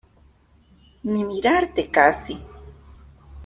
ni 1.11 1.21
mirarte 1.27 1.83
casi. 1.95 2.35